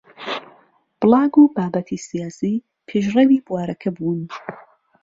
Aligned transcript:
بڵاگ 0.99 1.33
و 1.41 1.43
بابەتی 1.55 1.97
سیاسی 2.07 2.55
پێشڕەوی 2.87 3.43
بوارەکە 3.45 3.89
بوون 3.97 4.21